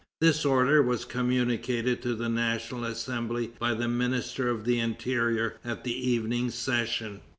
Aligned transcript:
This 0.19 0.45
order 0.45 0.81
was 0.81 1.05
communicated 1.05 2.01
to 2.01 2.15
the 2.15 2.27
National 2.27 2.85
Assembly 2.85 3.51
by 3.59 3.75
the 3.75 3.87
Minister 3.87 4.49
of 4.49 4.65
the 4.65 4.79
Interior 4.79 5.57
at 5.63 5.83
the 5.83 5.93
evening 5.93 6.49
session. 6.49 7.21